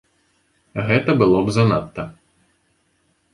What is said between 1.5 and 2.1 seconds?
занадта.